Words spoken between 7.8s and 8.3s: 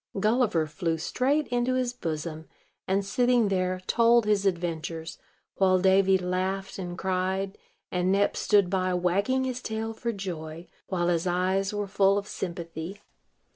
and